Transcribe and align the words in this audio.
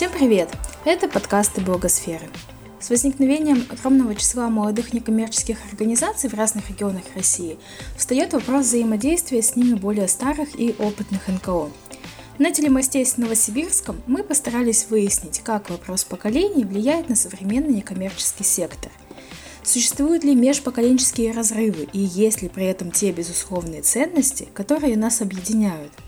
Всем 0.00 0.12
привет! 0.12 0.48
Это 0.86 1.08
подкасты 1.08 1.60
Блогосферы. 1.60 2.26
С 2.80 2.88
возникновением 2.88 3.66
огромного 3.68 4.14
числа 4.14 4.48
молодых 4.48 4.94
некоммерческих 4.94 5.58
организаций 5.70 6.30
в 6.30 6.32
разных 6.32 6.70
регионах 6.70 7.02
России 7.14 7.58
встает 7.98 8.32
вопрос 8.32 8.64
взаимодействия 8.64 9.42
с 9.42 9.56
ними 9.56 9.74
более 9.74 10.08
старых 10.08 10.58
и 10.58 10.74
опытных 10.78 11.28
НКО. 11.28 11.68
На 12.38 12.50
телемосте 12.50 13.04
с 13.04 13.18
Новосибирском 13.18 14.00
мы 14.06 14.22
постарались 14.22 14.86
выяснить, 14.88 15.40
как 15.40 15.68
вопрос 15.68 16.04
поколений 16.04 16.64
влияет 16.64 17.10
на 17.10 17.14
современный 17.14 17.74
некоммерческий 17.74 18.46
сектор. 18.46 18.90
Существуют 19.62 20.24
ли 20.24 20.34
межпоколенческие 20.34 21.32
разрывы 21.32 21.86
и 21.92 21.98
есть 21.98 22.40
ли 22.40 22.48
при 22.48 22.64
этом 22.64 22.90
те 22.90 23.12
безусловные 23.12 23.82
ценности, 23.82 24.48
которые 24.54 24.96
нас 24.96 25.20
объединяют– 25.20 25.92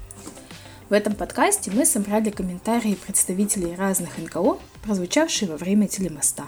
в 0.93 0.95
этом 0.95 1.15
подкасте 1.15 1.71
мы 1.71 1.87
собрали 1.87 2.29
комментарии 2.29 2.97
представителей 2.97 3.75
разных 3.75 4.19
НКО, 4.19 4.59
прозвучавшие 4.83 5.51
во 5.51 5.57
время 5.57 5.89
телемоста. 5.89 6.45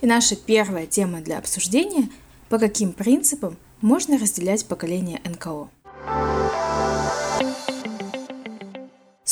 И 0.00 0.06
наша 0.06 0.34
первая 0.34 0.86
тема 0.86 1.20
для 1.20 1.36
обсуждения– 1.36 2.08
по 2.48 2.58
каким 2.58 2.94
принципам 2.94 3.58
можно 3.82 4.18
разделять 4.18 4.64
поколение 4.64 5.20
НКО. 5.26 5.68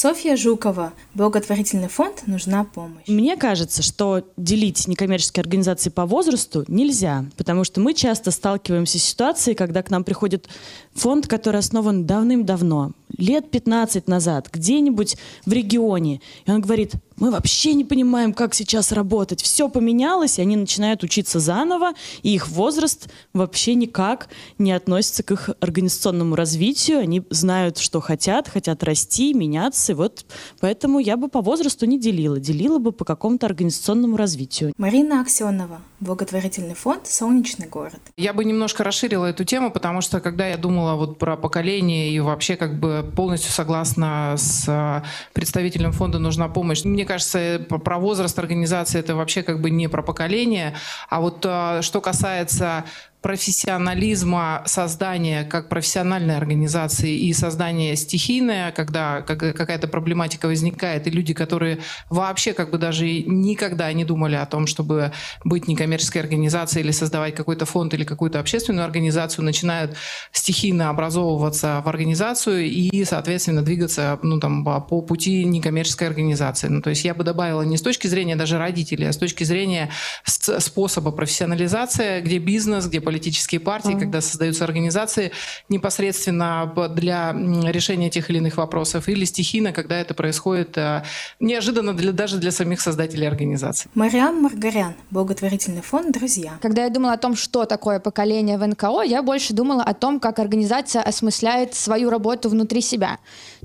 Софья 0.02 0.34
Жукова, 0.34 0.94
благотворительный 1.12 1.88
фонд 1.88 2.22
«Нужна 2.26 2.64
помощь». 2.64 3.06
Мне 3.06 3.36
кажется, 3.36 3.82
что 3.82 4.24
делить 4.38 4.88
некоммерческие 4.88 5.42
организации 5.42 5.90
по 5.90 6.06
возрасту 6.06 6.64
нельзя, 6.68 7.26
потому 7.36 7.64
что 7.64 7.82
мы 7.82 7.92
часто 7.92 8.30
сталкиваемся 8.30 8.98
с 8.98 9.02
ситуацией, 9.02 9.54
когда 9.54 9.82
к 9.82 9.90
нам 9.90 10.02
приходит 10.02 10.48
фонд, 10.94 11.26
который 11.26 11.58
основан 11.58 12.06
давным-давно, 12.06 12.92
лет 13.18 13.50
15 13.50 14.08
назад, 14.08 14.48
где-нибудь 14.50 15.18
в 15.44 15.52
регионе, 15.52 16.22
и 16.46 16.50
он 16.50 16.62
говорит, 16.62 16.94
мы 17.20 17.30
вообще 17.30 17.74
не 17.74 17.84
понимаем, 17.84 18.32
как 18.32 18.54
сейчас 18.54 18.92
работать. 18.92 19.42
Все 19.42 19.68
поменялось, 19.68 20.38
и 20.38 20.42
они 20.42 20.56
начинают 20.56 21.04
учиться 21.04 21.38
заново, 21.38 21.92
и 22.22 22.34
их 22.34 22.48
возраст 22.48 23.08
вообще 23.32 23.74
никак 23.74 24.28
не 24.58 24.72
относится 24.72 25.22
к 25.22 25.30
их 25.30 25.50
организационному 25.60 26.34
развитию. 26.34 26.98
Они 26.98 27.22
знают, 27.30 27.78
что 27.78 28.00
хотят, 28.00 28.48
хотят 28.48 28.82
расти, 28.82 29.34
меняться. 29.34 29.92
И 29.92 29.94
вот 29.94 30.24
поэтому 30.60 30.98
я 30.98 31.16
бы 31.16 31.28
по 31.28 31.40
возрасту 31.42 31.86
не 31.86 32.00
делила. 32.00 32.40
Делила 32.40 32.78
бы 32.78 32.90
по 32.90 33.04
какому-то 33.04 33.46
организационному 33.46 34.16
развитию. 34.16 34.72
Марина 34.78 35.20
Аксенова, 35.20 35.82
благотворительный 36.00 36.74
фонд 36.74 37.06
«Солнечный 37.06 37.68
город». 37.68 38.00
Я 38.16 38.32
бы 38.32 38.44
немножко 38.44 38.82
расширила 38.82 39.26
эту 39.26 39.44
тему, 39.44 39.70
потому 39.70 40.00
что 40.00 40.20
когда 40.20 40.46
я 40.46 40.56
думала 40.56 40.94
вот 40.96 41.18
про 41.18 41.36
поколение 41.36 42.10
и 42.10 42.18
вообще 42.20 42.56
как 42.56 42.78
бы 42.80 43.08
полностью 43.14 43.52
согласна 43.52 44.34
с 44.36 45.04
представителем 45.34 45.92
фонда 45.92 46.18
«Нужна 46.18 46.48
помощь», 46.48 46.84
мне 46.84 47.04
кажется, 47.04 47.64
про 47.68 47.98
возраст 47.98 48.38
организации 48.38 48.98
это 48.98 49.14
вообще 49.14 49.42
как 49.42 49.60
бы 49.60 49.70
не 49.70 49.88
про 49.88 50.02
поколение. 50.02 50.74
А 51.08 51.20
вот 51.20 51.44
а, 51.44 51.82
что 51.82 52.00
касается 52.00 52.84
профессионализма 53.22 54.62
создания 54.66 55.44
как 55.44 55.68
профессиональной 55.68 56.36
организации 56.36 57.16
и 57.16 57.32
создания 57.32 57.96
стихийное, 57.96 58.72
когда 58.72 59.22
какая-то 59.22 59.88
проблематика 59.88 60.46
возникает, 60.46 61.06
и 61.06 61.10
люди, 61.10 61.34
которые 61.34 61.80
вообще 62.08 62.52
как 62.52 62.70
бы 62.70 62.78
даже 62.78 63.06
никогда 63.22 63.92
не 63.92 64.04
думали 64.04 64.36
о 64.36 64.46
том, 64.46 64.66
чтобы 64.66 65.12
быть 65.44 65.68
некоммерческой 65.68 66.22
организацией 66.22 66.84
или 66.84 66.92
создавать 66.92 67.34
какой-то 67.34 67.66
фонд 67.66 67.94
или 67.94 68.04
какую-то 68.04 68.40
общественную 68.40 68.84
организацию, 68.84 69.44
начинают 69.44 69.96
стихийно 70.32 70.88
образовываться 70.88 71.82
в 71.84 71.88
организацию 71.88 72.64
и, 72.66 73.04
соответственно, 73.04 73.62
двигаться 73.62 74.18
ну, 74.22 74.40
там, 74.40 74.64
по 74.64 74.80
пути 75.02 75.44
некоммерческой 75.44 76.08
организации. 76.08 76.68
Ну, 76.68 76.80
то 76.80 76.90
есть 76.90 77.04
я 77.04 77.14
бы 77.14 77.24
добавила 77.24 77.62
не 77.62 77.76
с 77.76 77.82
точки 77.82 78.06
зрения 78.06 78.36
даже 78.36 78.58
родителей, 78.58 79.06
а 79.08 79.12
с 79.12 79.16
точки 79.16 79.44
зрения 79.44 79.90
способа 80.24 81.10
профессионализации, 81.10 82.20
где 82.20 82.38
бизнес, 82.38 82.86
где 82.86 83.00
политические 83.10 83.60
партии, 83.60 83.94
mm-hmm. 83.94 83.98
когда 83.98 84.20
создаются 84.20 84.62
организации 84.64 85.32
непосредственно 85.68 86.72
для 86.94 87.32
решения 87.72 88.08
тех 88.08 88.30
или 88.30 88.38
иных 88.38 88.56
вопросов, 88.56 89.08
или 89.08 89.24
стихийно, 89.24 89.72
когда 89.72 90.00
это 90.00 90.14
происходит 90.14 90.78
э, 90.78 91.02
неожиданно 91.40 91.92
для, 91.92 92.12
даже 92.12 92.38
для 92.38 92.52
самих 92.52 92.80
создателей 92.80 93.26
организации. 93.26 93.90
Мариам 93.94 94.42
Маргарян, 94.42 94.94
благотворительный 95.10 95.82
фонд 95.82 96.12
«Друзья». 96.12 96.52
Когда 96.62 96.84
я 96.84 96.90
думала 96.90 97.14
о 97.14 97.16
том, 97.16 97.34
что 97.34 97.64
такое 97.64 97.98
поколение 97.98 98.58
в 98.58 98.64
НКО, 98.64 99.02
я 99.02 99.22
больше 99.22 99.54
думала 99.54 99.82
о 99.82 99.94
том, 99.94 100.20
как 100.20 100.38
организация 100.38 101.02
осмысляет 101.02 101.74
свою 101.74 102.10
работу 102.10 102.48
внутри 102.48 102.80
себя. 102.80 103.18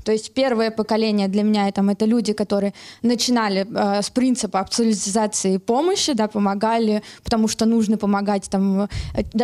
То 0.03 0.11
есть 0.11 0.33
первое 0.33 0.71
поколение 0.71 1.27
для 1.27 1.43
меня 1.43 1.67
это, 1.67 1.81
это 1.81 2.05
люди, 2.05 2.33
которые 2.33 2.73
начинали 3.01 3.65
э, 3.65 4.01
с 4.01 4.09
принципа 4.09 4.59
абсолютизации 4.59 5.57
помощи, 5.57 6.13
да, 6.13 6.27
помогали, 6.27 7.01
потому 7.23 7.47
что 7.47 7.65
нужно 7.65 7.97
помогать 7.97 8.49
там 8.49 8.81
э, 8.81 8.87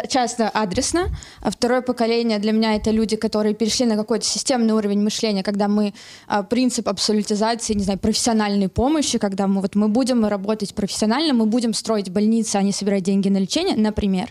часто 0.07 0.49
адресно. 0.49 1.07
А 1.41 1.51
второе 1.51 1.81
поколение 1.81 2.39
для 2.39 2.51
меня 2.51 2.75
это 2.75 2.91
люди, 2.91 3.15
которые 3.15 3.53
перешли 3.55 3.85
на 3.85 3.95
какой-то 3.95 4.25
системный 4.25 4.73
уровень 4.73 5.01
мышления, 5.01 5.43
когда 5.43 5.67
мы 5.67 5.93
а, 6.27 6.43
принцип 6.43 6.87
абсолютизации, 6.87 7.73
не 7.73 7.83
знаю, 7.83 7.99
профессиональной 7.99 8.69
помощи, 8.69 9.17
когда 9.17 9.47
мы 9.47 9.61
вот 9.61 9.75
мы 9.75 9.87
будем 9.87 10.25
работать 10.25 10.73
профессионально, 10.73 11.33
мы 11.33 11.45
будем 11.45 11.73
строить 11.73 12.09
больницы, 12.09 12.57
а 12.57 12.61
не 12.61 12.71
собирать 12.71 13.03
деньги 13.03 13.29
на 13.29 13.37
лечение, 13.37 13.75
например. 13.75 14.29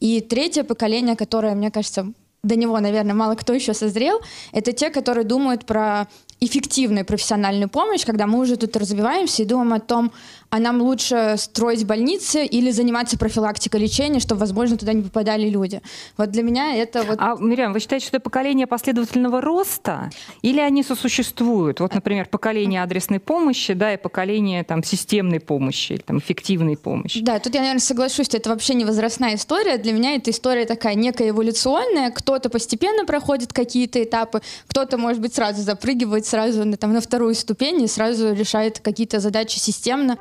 И 0.00 0.20
третье 0.20 0.64
поколение, 0.64 1.16
которое, 1.16 1.54
мне 1.54 1.70
кажется, 1.70 2.12
до 2.44 2.56
него, 2.56 2.80
наверное, 2.80 3.14
мало 3.14 3.36
кто 3.36 3.52
еще 3.52 3.72
созрел, 3.72 4.20
это 4.52 4.72
те, 4.72 4.90
которые 4.90 5.24
думают 5.24 5.64
про 5.64 6.08
эффективную 6.40 7.04
профессиональную 7.04 7.68
помощь, 7.68 8.04
когда 8.04 8.26
мы 8.26 8.40
уже 8.40 8.56
тут 8.56 8.76
развиваемся 8.76 9.42
и 9.42 9.46
думаем 9.46 9.74
о 9.74 9.78
том, 9.78 10.10
а 10.52 10.58
нам 10.58 10.82
лучше 10.82 11.36
строить 11.38 11.86
больницы 11.86 12.44
или 12.44 12.70
заниматься 12.70 13.16
профилактикой 13.16 13.80
лечения, 13.80 14.20
чтобы, 14.20 14.40
возможно, 14.40 14.76
туда 14.76 14.92
не 14.92 15.00
попадали 15.00 15.48
люди. 15.48 15.80
Вот 16.18 16.30
для 16.30 16.42
меня 16.42 16.76
это 16.76 17.04
вот... 17.04 17.16
А, 17.18 17.36
Мирям, 17.40 17.72
вы 17.72 17.80
считаете, 17.80 18.08
что 18.08 18.18
это 18.18 18.24
поколение 18.24 18.66
последовательного 18.66 19.40
роста? 19.40 20.10
Или 20.42 20.60
они 20.60 20.82
сосуществуют? 20.82 21.80
Вот, 21.80 21.94
например, 21.94 22.28
поколение 22.28 22.82
адресной 22.82 23.18
помощи, 23.18 23.72
да, 23.72 23.94
и 23.94 23.96
поколение 23.96 24.62
там 24.62 24.84
системной 24.84 25.40
помощи, 25.40 25.94
или, 25.94 26.02
там, 26.02 26.18
эффективной 26.18 26.76
помощи. 26.76 27.22
Да, 27.22 27.38
тут 27.38 27.54
я, 27.54 27.60
наверное, 27.60 27.80
соглашусь, 27.80 28.26
что 28.26 28.36
это 28.36 28.50
вообще 28.50 28.74
не 28.74 28.84
возрастная 28.84 29.36
история. 29.36 29.78
Для 29.78 29.94
меня 29.94 30.16
эта 30.16 30.32
история 30.32 30.66
такая 30.66 30.96
некая 30.96 31.30
эволюционная. 31.30 32.10
Кто-то 32.10 32.50
постепенно 32.50 33.06
проходит 33.06 33.54
какие-то 33.54 34.04
этапы, 34.04 34.42
кто-то, 34.68 34.98
может 34.98 35.22
быть, 35.22 35.34
сразу 35.34 35.62
запрыгивает 35.62 36.26
сразу 36.26 36.66
на, 36.66 36.76
там, 36.76 36.92
на 36.92 37.00
вторую 37.00 37.34
ступень 37.34 37.80
и 37.80 37.86
сразу 37.86 38.34
решает 38.34 38.80
какие-то 38.80 39.18
задачи 39.18 39.58
системно. 39.58 40.18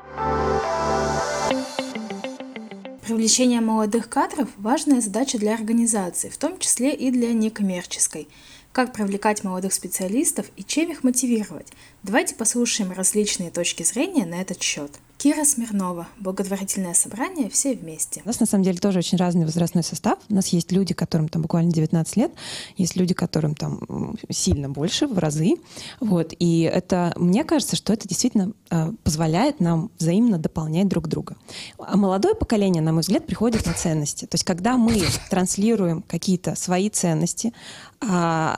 Привлечение 3.12 3.60
молодых 3.60 4.08
кадров– 4.08 4.48
важная 4.58 5.02
задача 5.02 5.38
для 5.38 5.54
организации, 5.54 6.30
в 6.30 6.38
том 6.38 6.58
числе 6.60 6.94
и 6.94 7.12
для 7.12 7.34
некоммерческой. 7.34 8.30
Как 8.72 8.94
привлекать 8.94 9.44
молодых 9.44 9.74
специалистов 9.74 10.46
и 10.56 10.64
чем 10.64 10.90
их 10.92 11.04
мотивировать? 11.04 11.68
Давайте 12.04 12.36
послушаем 12.36 12.94
различные 12.94 13.52
точки 13.52 13.84
зрения 13.84 14.26
на 14.26 14.42
этот 14.42 14.62
счет. 14.62 14.92
Кира 15.22 15.46
Смирнова, 15.46 16.08
благотворительное 16.18 16.96
собрание 16.96 17.48
«Все 17.48 17.76
вместе». 17.76 18.24
У 18.26 18.28
нас 18.28 18.40
на 18.40 18.48
самом 18.48 18.64
деле 18.64 18.80
тоже 18.80 18.98
очень 18.98 19.20
разный 19.20 19.46
возрастной 19.46 19.84
состав. 19.84 20.18
У 20.30 20.34
нас 20.34 20.48
есть 20.48 20.72
люди, 20.72 20.96
которым 20.96 21.30
там 21.30 21.44
буквально 21.44 21.72
19 21.72 22.18
лет, 22.18 22.32
есть 22.76 22.96
люди, 22.96 23.14
которым 23.14 23.54
там 23.54 24.18
сильно 24.32 24.68
больше, 24.68 25.06
в 25.06 25.20
разы. 25.20 25.58
Вот. 26.00 26.34
И 26.40 26.62
это, 26.62 27.14
мне 27.18 27.44
кажется, 27.44 27.76
что 27.76 27.94
это 27.94 28.08
действительно 28.08 28.54
э, 28.72 28.94
позволяет 29.04 29.60
нам 29.60 29.92
взаимно 30.00 30.40
дополнять 30.40 30.88
друг 30.88 31.08
друга. 31.08 31.38
А 31.78 31.98
молодое 31.98 32.34
поколение, 32.34 32.82
на 32.82 32.92
мой 32.92 33.02
взгляд, 33.02 33.28
приходит 33.28 33.68
на 33.68 33.74
ценности. 33.74 34.26
То 34.26 34.34
есть 34.34 34.44
когда 34.44 34.76
мы 34.76 35.04
транслируем 35.30 36.02
какие-то 36.02 36.56
свои 36.56 36.90
ценности, 36.90 37.54
э, 38.02 38.06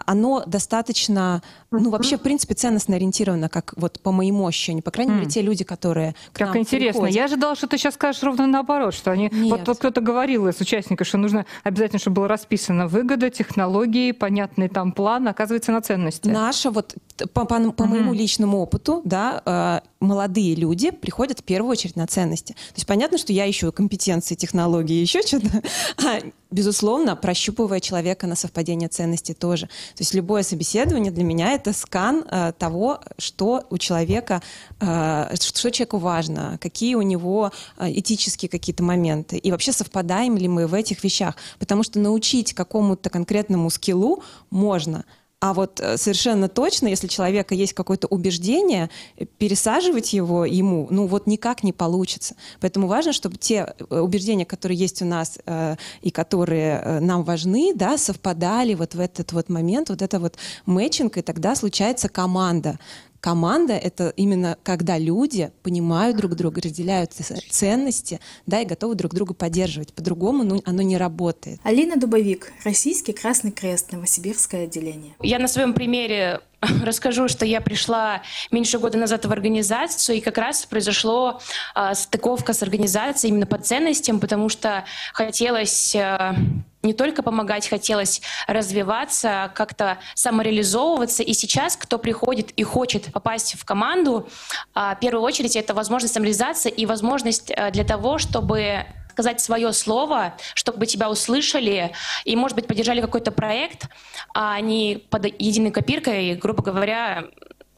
оно 0.05 0.45
достаточно, 0.47 1.43
ну 1.79 1.89
вообще, 1.89 2.17
в 2.17 2.21
принципе, 2.21 2.53
ценностно 2.53 2.95
ориентировано, 2.95 3.49
как 3.49 3.73
вот 3.75 3.99
по 3.99 4.11
моему 4.11 4.47
ощущению. 4.47 4.83
По 4.83 4.91
крайней 4.91 5.13
мере, 5.13 5.25
те 5.25 5.41
люди, 5.41 5.63
которые 5.63 6.15
к 6.31 6.39
нам 6.39 6.57
интересно. 6.57 7.01
Приходят. 7.01 7.15
Я 7.15 7.25
ожидала, 7.25 7.55
что 7.55 7.67
ты 7.67 7.77
сейчас 7.77 7.95
скажешь 7.95 8.21
ровно 8.23 8.47
наоборот, 8.47 8.93
что 8.93 9.11
они... 9.11 9.29
Нет. 9.31 9.51
Вот, 9.51 9.67
вот 9.67 9.77
кто-то 9.77 10.01
говорил 10.01 10.47
из 10.47 10.59
участников, 10.61 11.07
что 11.07 11.17
нужно 11.17 11.45
обязательно, 11.63 11.99
чтобы 11.99 12.15
было 12.15 12.27
расписано 12.27 12.87
выгода, 12.87 13.29
технологии, 13.29 14.11
понятный 14.11 14.69
там 14.69 14.91
план, 14.91 15.27
оказывается, 15.27 15.71
на 15.71 15.81
ценности. 15.81 16.27
Наша 16.27 16.71
вот, 16.71 16.95
по, 17.33 17.45
по, 17.45 17.71
по 17.71 17.85
моему 17.85 18.13
личному 18.13 18.59
опыту, 18.59 19.01
да, 19.05 19.41
э, 19.45 19.87
молодые 19.99 20.55
люди 20.55 20.91
приходят 20.91 21.39
в 21.39 21.43
первую 21.43 21.71
очередь 21.71 21.95
на 21.95 22.07
ценности. 22.07 22.53
То 22.53 22.75
есть 22.75 22.87
понятно, 22.87 23.17
что 23.17 23.33
я 23.33 23.49
ищу 23.49 23.71
компетенции, 23.71 24.35
технологии, 24.35 24.95
еще 24.95 25.21
что-то. 25.21 25.47
А, 26.05 26.19
безусловно, 26.51 27.15
прощупывая 27.15 27.79
человека 27.79 28.27
на 28.27 28.35
совпадение 28.35 28.89
ценностей 28.89 29.33
тоже. 29.33 29.67
То 29.67 30.01
есть 30.01 30.13
любое 30.13 30.43
собеседование 30.43 31.11
для 31.11 31.23
меня 31.23 31.53
это 31.53 31.71
скан 31.73 32.25
э, 32.29 32.53
того, 32.57 32.99
что 33.17 33.65
у 33.69 33.77
человека, 33.77 34.41
э, 34.79 35.35
что 35.39 35.71
человеку 35.71 35.97
важно, 35.97 36.57
какие 36.61 36.95
у 36.95 37.01
него 37.01 37.51
э, 37.77 37.91
этические 37.91 38.49
какие-то 38.49 38.83
моменты. 38.83 39.37
И 39.37 39.51
вообще 39.51 39.71
совпадаем 39.71 40.37
ли 40.37 40.47
мы 40.47 40.67
в 40.67 40.73
этих 40.73 41.03
вещах. 41.03 41.35
Потому 41.59 41.83
что 41.83 41.99
научить 41.99 42.53
какому-то 42.53 43.09
конкретному 43.09 43.69
скиллу 43.69 44.23
можно– 44.49 45.05
А 45.43 45.53
вот 45.53 45.81
э, 45.81 45.97
совершенно 45.97 46.47
точно, 46.47 46.87
если 46.87 47.07
у 47.07 47.09
человека 47.09 47.53
есть 47.53 47.73
какое-то 47.73 48.07
убеждение, 48.07 48.89
пересаживать 49.37 50.13
его 50.13 50.45
ему, 50.45 50.87
ну 50.89 51.05
вот 51.05 51.27
никак 51.27 51.63
не 51.63 51.73
получится. 51.73 52.35
Поэтому 52.61 52.87
важно, 52.87 53.11
чтобы 53.11 53.35
те 53.35 53.75
э, 53.77 53.99
убеждения, 53.99 54.45
которые 54.45 54.77
есть 54.77 55.01
у 55.01 55.05
нас 55.05 55.39
э, 55.45 55.75
и 56.01 56.11
которые 56.11 56.79
э, 56.81 56.99
нам 57.01 57.23
важны, 57.23 57.73
да, 57.75 57.97
совпадали 57.97 58.73
вот 58.73 58.95
в 58.95 59.01
этот 59.01 59.33
вот 59.33 59.49
момент, 59.49 59.89
вот 59.89 60.01
это 60.01 60.17
вот 60.17 60.37
мэтчинг, 60.65 61.17
и 61.17 61.21
тогда 61.21 61.55
случается 61.55 62.07
команда, 62.07 62.79
Команда— 63.23 63.71
это 63.81 64.09
именно 64.17 64.57
когда 64.63 64.97
люди 64.97 65.49
понимают 65.63 66.17
друг 66.17 66.35
друга, 66.35 66.59
разделяют 66.61 67.13
ценности, 67.13 68.19
да, 68.45 68.59
и 68.59 68.65
готовы 68.65 68.95
друг 68.95 69.13
друга 69.13 69.33
поддерживать. 69.33 69.93
По-другому 69.93 70.43
ну, 70.43 70.61
оно 70.65 70.81
не 70.81 70.97
работает. 70.97 71.61
Алина 71.63 71.95
Дубовик, 71.95 72.51
Российский 72.65 73.13
Красный 73.13 73.51
Крест, 73.51 73.93
Новосибирское 73.93 74.65
отделение. 74.65 75.15
Я 75.21 75.39
на 75.39 75.47
своем 75.47 75.71
примере 75.73 76.41
расскажу, 76.83 77.29
что 77.29 77.45
я 77.45 77.61
пришла 77.61 78.23
меньше 78.51 78.77
года 78.77 78.97
назад 78.97 79.25
в 79.25 79.31
организацию, 79.31 80.17
и 80.17 80.19
как 80.19 80.37
раз 80.37 80.65
произошло 80.65 81.39
э, 81.75 81.93
стыковка 81.95 82.51
с 82.51 82.61
организацией 82.61 83.31
именно 83.31 83.45
по 83.45 83.57
ценностям, 83.57 84.19
потому 84.19 84.49
что 84.49 84.83
хотелось 85.13 85.95
э, 85.95 86.35
не 86.83 86.93
только 86.93 87.23
помогать, 87.23 87.67
хотелось 87.67 88.21
развиваться, 88.45 89.51
как-то 89.55 89.99
самореализовываться. 90.15 91.23
И 91.23 91.33
сейчас, 91.33 91.77
кто 91.77 91.97
приходит 91.97 92.51
и 92.51 92.63
хочет 92.63 93.11
попасть 93.13 93.55
в 93.57 93.63
команду, 93.63 94.27
а, 94.73 94.95
в 94.95 94.99
первую 94.99 95.23
очередь 95.23 95.55
это 95.55 95.73
возможность 95.73 96.13
самореализации 96.13 96.69
и 96.69 96.85
возможность 96.85 97.51
э, 97.55 97.71
для 97.71 97.85
того, 97.85 98.17
чтобы 98.17 98.85
сказать 99.13 99.39
свое 99.39 99.71
слово, 99.73 100.35
чтобы 100.55 100.87
тебя 100.87 101.09
услышали 101.09 101.91
и, 102.25 102.35
может 102.35 102.55
быть, 102.55 102.67
поддержали 102.67 102.99
какой-то 102.99 103.31
проект, 103.31 103.87
а 104.33 104.59
не 104.59 105.03
под 105.09 105.25
единой 105.25 105.71
копиркой, 105.71 106.33
грубо 106.33 106.63
говоря, 106.63 107.25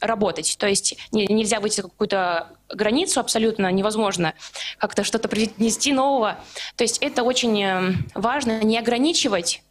работать. 0.08 0.56
То 0.60 0.68
есть 0.68 0.98
нельзя 1.12 1.60
выйти 1.60 1.82
какую-то 1.82 2.50
границу 2.70 3.20
абсолютно 3.20 3.72
невозможно 3.72 4.34
как-то 4.78 5.04
что-то 5.04 5.28
принести 5.28 5.94
нового. 5.94 6.40
То 6.76 6.84
есть 6.84 6.98
это 7.00 7.24
очень 7.24 7.64
э, 7.64 7.94
важно 8.14 8.64
не 8.64 8.78
ограничивать. 8.78 9.64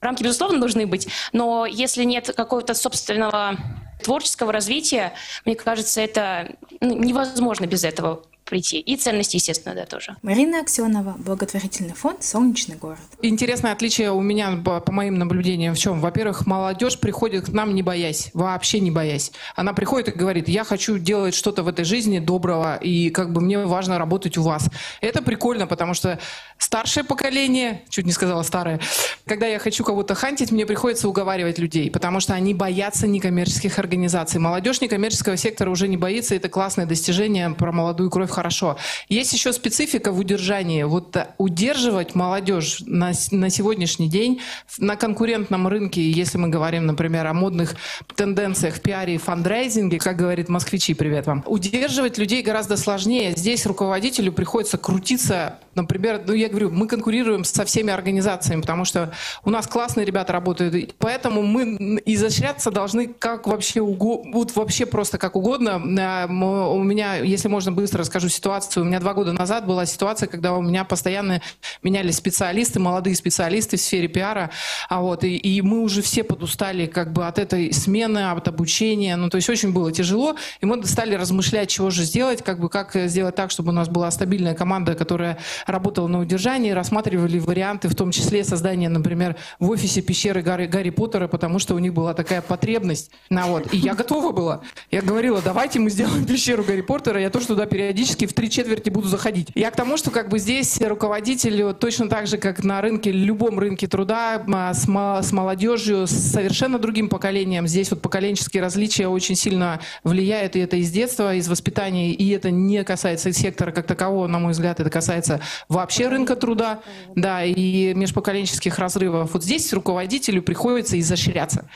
Рамки, 0.00 0.22
безусловно, 0.22 0.60
должны 0.60 0.86
быть, 0.86 1.08
но 1.32 1.66
если 1.66 2.04
нет 2.04 2.30
какого-то 2.36 2.74
собственного 2.74 3.56
творческого 4.02 4.52
развития, 4.52 5.14
мне 5.44 5.56
кажется, 5.56 6.00
это 6.00 6.54
ну, 6.80 6.94
невозможно 6.94 7.66
без 7.66 7.84
этого 7.84 8.22
прийти. 8.44 8.78
И 8.78 8.96
ценности, 8.96 9.36
естественно, 9.36 9.74
да, 9.74 9.86
тоже. 9.86 10.16
Марина 10.22 10.60
Аксенова, 10.60 11.14
благотворительный 11.18 11.94
фонд 11.94 12.22
«Солнечный 12.22 12.76
город». 12.76 12.98
Интересное 13.22 13.72
отличие 13.72 14.12
у 14.12 14.20
меня, 14.20 14.52
по 14.56 14.92
моим 14.92 15.18
наблюдениям, 15.18 15.74
в 15.74 15.78
чем? 15.78 16.00
Во-первых, 16.00 16.46
молодежь 16.46 16.98
приходит 16.98 17.46
к 17.46 17.48
нам 17.48 17.74
не 17.74 17.82
боясь, 17.82 18.30
вообще 18.34 18.80
не 18.80 18.90
боясь. 18.90 19.32
Она 19.56 19.72
приходит 19.72 20.08
и 20.08 20.18
говорит, 20.18 20.48
я 20.48 20.64
хочу 20.64 20.98
делать 20.98 21.34
что-то 21.34 21.62
в 21.62 21.68
этой 21.68 21.84
жизни 21.84 22.18
доброго, 22.18 22.76
и 22.76 23.10
как 23.10 23.32
бы 23.32 23.40
мне 23.40 23.64
важно 23.64 23.98
работать 23.98 24.36
у 24.36 24.42
вас. 24.42 24.68
Это 25.00 25.22
прикольно, 25.22 25.66
потому 25.66 25.94
что 25.94 26.18
старшее 26.58 27.04
поколение, 27.04 27.82
чуть 27.88 28.06
не 28.06 28.12
сказала 28.12 28.42
старое, 28.42 28.80
когда 29.26 29.46
я 29.46 29.58
хочу 29.58 29.84
кого-то 29.84 30.14
хантить, 30.14 30.52
мне 30.52 30.66
приходится 30.66 31.08
уговаривать 31.08 31.58
людей, 31.58 31.90
потому 31.90 32.20
что 32.20 32.34
они 32.34 32.54
боятся 32.54 33.06
некоммерческих 33.06 33.78
организаций. 33.78 34.38
Молодежь 34.40 34.80
некоммерческого 34.80 35.36
сектора 35.36 35.70
уже 35.70 35.88
не 35.88 35.96
боится, 35.96 36.34
это 36.34 36.48
классное 36.48 36.86
достижение 36.86 37.50
про 37.50 37.72
молодую 37.72 38.10
кровь 38.10 38.30
хорошо. 38.34 38.76
Есть 39.08 39.32
еще 39.32 39.52
специфика 39.52 40.12
в 40.12 40.18
удержании. 40.18 40.82
Вот 40.82 41.16
э, 41.16 41.28
удерживать 41.38 42.14
молодежь 42.14 42.80
на, 42.86 43.12
на 43.30 43.50
сегодняшний 43.50 44.08
день 44.08 44.40
на 44.78 44.96
конкурентном 44.96 45.68
рынке, 45.68 46.10
если 46.10 46.38
мы 46.38 46.48
говорим, 46.48 46.86
например, 46.86 47.26
о 47.26 47.32
модных 47.32 47.76
тенденциях 48.16 48.74
в 48.74 48.80
пиаре 48.80 49.14
и 49.14 49.18
фандрайзинге, 49.18 49.98
как 49.98 50.16
говорит 50.16 50.48
москвичи, 50.48 50.94
привет 50.94 51.26
вам, 51.26 51.42
удерживать 51.46 52.18
людей 52.18 52.42
гораздо 52.42 52.76
сложнее. 52.76 53.32
Здесь 53.36 53.66
руководителю 53.66 54.32
приходится 54.32 54.76
крутиться, 54.78 55.58
например, 55.74 56.22
ну 56.26 56.32
я 56.32 56.48
говорю, 56.48 56.70
мы 56.70 56.86
конкурируем 56.86 57.44
со 57.44 57.64
всеми 57.64 57.92
организациями, 57.92 58.60
потому 58.60 58.84
что 58.84 59.12
у 59.44 59.50
нас 59.50 59.66
классные 59.66 60.06
ребята 60.06 60.32
работают, 60.32 60.94
поэтому 60.98 61.42
мы 61.42 62.00
изощряться 62.04 62.70
должны 62.70 63.08
как 63.08 63.46
вообще 63.46 63.80
угодно, 63.80 64.32
вот 64.32 64.54
вообще 64.56 64.86
просто 64.86 65.18
как 65.18 65.36
угодно. 65.36 65.80
Э, 65.98 66.26
у 66.26 66.82
меня, 66.82 67.16
если 67.16 67.48
можно 67.48 67.72
быстро 67.72 68.00
расскажу 68.00 68.28
ситуацию. 68.28 68.84
У 68.84 68.86
меня 68.86 69.00
два 69.00 69.14
года 69.14 69.32
назад 69.32 69.66
была 69.66 69.86
ситуация, 69.86 70.28
когда 70.28 70.54
у 70.54 70.62
меня 70.62 70.84
постоянно 70.84 71.40
менялись 71.82 72.16
специалисты, 72.16 72.80
молодые 72.80 73.16
специалисты 73.16 73.76
в 73.76 73.80
сфере 73.80 74.08
пиара. 74.08 74.50
А 74.88 75.00
вот, 75.00 75.24
и, 75.24 75.36
и 75.36 75.62
мы 75.62 75.80
уже 75.80 76.02
все 76.02 76.24
подустали 76.24 76.86
как 76.86 77.12
бы 77.12 77.26
от 77.26 77.38
этой 77.38 77.72
смены, 77.72 78.30
от 78.30 78.48
обучения. 78.48 79.16
Ну, 79.16 79.30
то 79.30 79.36
есть 79.36 79.48
очень 79.48 79.72
было 79.72 79.92
тяжело. 79.92 80.36
И 80.60 80.66
мы 80.66 80.84
стали 80.84 81.14
размышлять, 81.14 81.70
чего 81.70 81.90
же 81.90 82.04
сделать, 82.04 82.42
как 82.42 82.60
бы 82.60 82.68
как 82.68 82.94
сделать 83.06 83.34
так, 83.34 83.50
чтобы 83.50 83.70
у 83.70 83.72
нас 83.72 83.88
была 83.88 84.10
стабильная 84.10 84.54
команда, 84.54 84.94
которая 84.94 85.38
работала 85.66 86.06
на 86.08 86.20
удержании, 86.20 86.70
рассматривали 86.70 87.38
варианты, 87.38 87.88
в 87.88 87.94
том 87.94 88.10
числе 88.10 88.44
создания, 88.44 88.88
например, 88.88 89.36
в 89.58 89.70
офисе 89.70 90.02
пещеры 90.02 90.42
Гарри, 90.42 90.66
Гарри 90.66 90.90
Поттера, 90.90 91.28
потому 91.28 91.58
что 91.58 91.74
у 91.74 91.78
них 91.78 91.94
была 91.94 92.14
такая 92.14 92.42
потребность. 92.42 93.10
Ну, 93.30 93.42
вот. 93.48 93.72
И 93.72 93.76
я 93.76 93.94
готова 93.94 94.32
была. 94.32 94.60
Я 94.90 95.02
говорила, 95.02 95.40
давайте 95.42 95.78
мы 95.78 95.90
сделаем 95.90 96.24
пещеру 96.26 96.64
Гарри 96.64 96.82
Поттера, 96.82 97.20
я 97.20 97.30
тоже 97.30 97.48
туда 97.48 97.66
периодически 97.66 98.26
в 98.26 98.32
три 98.32 98.50
четверти 98.50 98.90
буду 98.90 99.08
заходить. 99.08 99.48
Я 99.54 99.70
к 99.70 99.76
тому, 99.76 99.96
что 99.96 100.10
как 100.10 100.28
бы 100.28 100.38
здесь 100.38 100.80
руководитель 100.80 101.72
точно 101.74 102.08
так 102.08 102.26
же, 102.26 102.38
как 102.38 102.62
на 102.64 102.80
рынке, 102.80 103.10
любом 103.10 103.58
рынке 103.58 103.86
труда, 103.86 104.44
а, 104.52 104.74
с, 104.74 104.84
с 104.84 105.32
молодежью, 105.32 106.06
с 106.06 106.10
совершенно 106.10 106.78
другим 106.78 107.08
поколением. 107.08 107.66
Здесь 107.66 107.90
вот 107.90 108.02
поколенческие 108.02 108.62
различия 108.62 109.08
очень 109.08 109.36
сильно 109.36 109.80
влияют, 110.02 110.56
и 110.56 110.60
это 110.60 110.76
из 110.76 110.90
детства, 110.90 111.34
из 111.34 111.48
воспитания, 111.48 112.12
и 112.12 112.28
это 112.30 112.50
не 112.50 112.84
касается 112.84 113.32
сектора 113.32 113.72
как 113.72 113.86
такового, 113.86 114.26
на 114.26 114.38
мой 114.38 114.52
взгляд, 114.52 114.80
это 114.80 114.90
касается 114.90 115.40
вообще 115.68 116.08
рынка 116.08 116.36
труда, 116.36 116.82
да, 117.14 117.44
и 117.44 117.94
межпоколенческих 117.94 118.78
разрывов. 118.78 119.32
Вот 119.32 119.42
здесь 119.42 119.72
руководителю 119.72 120.42
приходится 120.42 120.98
изощряться 120.98 121.68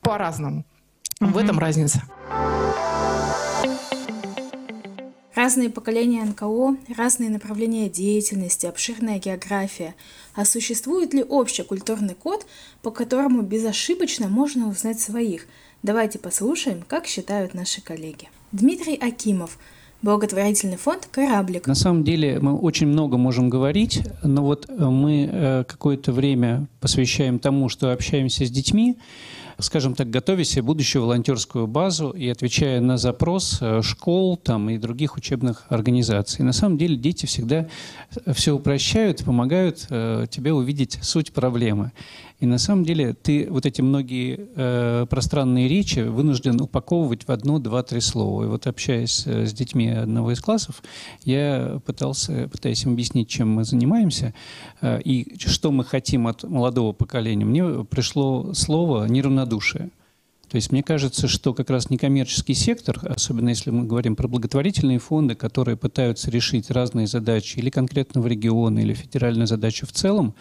по-разному. 0.00 0.64
Угу. 1.20 1.30
В 1.30 1.38
этом 1.38 1.58
разница. 1.58 2.02
Разные 5.34 5.70
поколения 5.70 6.22
НКО, 6.24 6.76
разные 6.94 7.30
направления 7.30 7.88
деятельности, 7.88 8.66
обширная 8.66 9.18
география. 9.18 9.94
А 10.34 10.44
существует 10.44 11.14
ли 11.14 11.24
общий 11.24 11.62
культурный 11.62 12.14
код, 12.14 12.46
по 12.82 12.90
которому 12.90 13.40
безошибочно 13.40 14.28
можно 14.28 14.68
узнать 14.68 15.00
своих? 15.00 15.46
Давайте 15.82 16.18
послушаем, 16.18 16.84
как 16.86 17.06
считают 17.06 17.54
наши 17.54 17.80
коллеги. 17.80 18.28
Дмитрий 18.52 18.94
Акимов, 18.94 19.58
благотворительный 20.02 20.76
фонд 20.76 21.08
«Кораблик». 21.10 21.66
На 21.66 21.74
самом 21.74 22.04
деле 22.04 22.38
мы 22.40 22.58
очень 22.58 22.88
много 22.88 23.16
можем 23.16 23.48
говорить, 23.48 24.02
но 24.22 24.44
вот 24.44 24.68
мы 24.68 25.28
э, 25.30 25.64
какое-то 25.66 26.12
время 26.12 26.66
посвящаем 26.80 27.38
тому, 27.38 27.68
что 27.68 27.92
общаемся 27.92 28.44
с 28.44 28.50
детьми, 28.50 28.96
скажем 29.58 29.94
так, 29.94 30.10
готовя 30.10 30.44
себе 30.44 30.62
будущую 30.62 31.02
волонтерскую 31.02 31.66
базу 31.66 32.10
и 32.10 32.28
отвечая 32.28 32.80
на 32.80 32.96
запрос 32.96 33.58
э, 33.60 33.80
школ 33.82 34.36
там, 34.36 34.70
и 34.70 34.78
других 34.78 35.16
учебных 35.16 35.64
организаций. 35.68 36.44
На 36.44 36.52
самом 36.52 36.78
деле 36.78 36.96
дети 36.96 37.26
всегда 37.26 37.68
э, 38.26 38.32
все 38.32 38.54
упрощают, 38.54 39.24
помогают 39.24 39.86
э, 39.90 40.26
тебе 40.30 40.52
увидеть 40.52 40.98
суть 41.02 41.32
проблемы. 41.32 41.92
И 42.42 42.46
на 42.46 42.58
самом 42.58 42.84
деле 42.84 43.12
ты 43.14 43.46
вот 43.48 43.66
эти 43.66 43.82
многие 43.82 44.48
э, 44.56 45.06
пространные 45.08 45.68
речи 45.68 46.00
вынужден 46.00 46.60
упаковывать 46.60 47.28
в 47.28 47.30
одно, 47.30 47.60
два, 47.60 47.84
три 47.84 48.00
слова. 48.00 48.42
И 48.42 48.46
вот 48.48 48.66
общаясь 48.66 49.22
э, 49.28 49.46
с 49.46 49.52
детьми 49.52 49.90
одного 49.90 50.32
из 50.32 50.40
классов, 50.40 50.82
я 51.22 51.80
пытался, 51.86 52.48
пытаясь 52.48 52.82
им 52.82 52.94
объяснить, 52.94 53.28
чем 53.28 53.48
мы 53.48 53.62
занимаемся 53.62 54.34
э, 54.80 55.00
и 55.02 55.36
что 55.38 55.70
мы 55.70 55.84
хотим 55.84 56.26
от 56.26 56.42
молодого 56.42 56.92
поколения, 56.92 57.44
мне 57.44 57.84
пришло 57.84 58.52
слово 58.54 59.06
неравнодушие. 59.06 59.90
То 60.52 60.56
есть 60.56 60.70
мне 60.70 60.82
кажется, 60.82 61.28
что 61.28 61.54
как 61.54 61.70
раз 61.70 61.88
некоммерческий 61.88 62.54
сектор, 62.54 63.00
особенно 63.08 63.48
если 63.48 63.70
мы 63.70 63.84
говорим 63.84 64.14
про 64.16 64.28
благотворительные 64.28 64.98
фонды, 64.98 65.34
которые 65.34 65.78
пытаются 65.78 66.30
решить 66.30 66.70
разные 66.70 67.06
задачи 67.06 67.58
или 67.58 67.70
конкретного 67.70 68.26
региона, 68.26 68.80
или 68.80 68.92
федеральную 68.92 69.46
задачу 69.46 69.86
в 69.86 69.92
целом, 69.92 70.34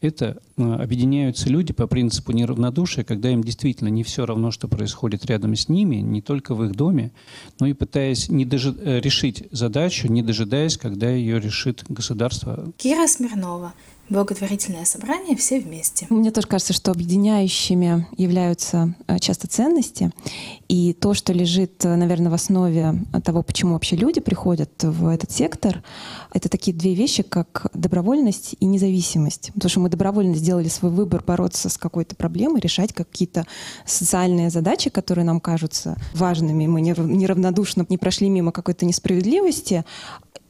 это 0.00 0.40
э, 0.56 0.62
объединяются 0.62 1.48
люди 1.48 1.72
по 1.72 1.88
принципу 1.88 2.30
неравнодушия, 2.30 3.02
когда 3.02 3.28
им 3.28 3.42
действительно 3.42 3.88
не 3.88 4.04
все 4.04 4.24
равно, 4.24 4.52
что 4.52 4.68
происходит 4.68 5.26
рядом 5.26 5.56
с 5.56 5.68
ними, 5.68 5.96
не 5.96 6.22
только 6.22 6.54
в 6.54 6.62
их 6.62 6.76
доме, 6.76 7.10
но 7.58 7.66
и 7.66 7.72
пытаясь 7.72 8.28
не 8.28 8.44
дожи- 8.44 8.78
э, 8.80 9.00
решить 9.00 9.48
задачу, 9.50 10.06
не 10.06 10.22
дожидаясь, 10.22 10.76
когда 10.76 11.10
ее 11.10 11.40
решит 11.40 11.84
государство. 11.88 12.72
Кира 12.76 13.08
Смирнова, 13.08 13.72
Благотворительное 14.08 14.84
собрание 14.84 15.36
все 15.36 15.58
вместе. 15.58 16.06
Мне 16.10 16.30
тоже 16.30 16.46
кажется, 16.46 16.72
что 16.72 16.92
объединяющими 16.92 18.06
являются 18.16 18.94
э, 19.08 19.18
часто 19.18 19.48
ценности. 19.48 20.12
И 20.68 20.92
то, 20.92 21.12
что 21.12 21.32
лежит, 21.32 21.84
э, 21.84 21.96
наверное, 21.96 22.30
в 22.30 22.34
основе 22.34 23.02
того, 23.24 23.42
почему 23.42 23.72
вообще 23.72 23.96
люди 23.96 24.20
приходят 24.20 24.70
в 24.80 25.08
этот 25.08 25.32
сектор, 25.32 25.82
это 26.32 26.48
такие 26.48 26.76
две 26.76 26.94
вещи, 26.94 27.24
как 27.24 27.66
добровольность 27.74 28.54
и 28.60 28.66
независимость. 28.66 29.50
Потому 29.54 29.70
что 29.70 29.80
мы 29.80 29.88
добровольно 29.88 30.34
сделали 30.34 30.68
свой 30.68 30.92
выбор 30.92 31.24
бороться 31.26 31.68
с 31.68 31.76
какой-то 31.76 32.14
проблемой, 32.14 32.60
решать 32.60 32.92
какие-то 32.92 33.44
социальные 33.86 34.50
задачи, 34.50 34.88
которые 34.88 35.24
нам 35.24 35.40
кажутся 35.40 35.96
важными. 36.14 36.68
Мы 36.68 36.80
неравнодушно 36.80 37.84
не 37.88 37.98
прошли 37.98 38.28
мимо 38.28 38.52
какой-то 38.52 38.86
несправедливости, 38.86 39.84